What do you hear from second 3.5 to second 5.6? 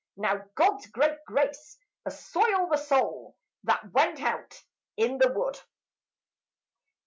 That went out in the wood!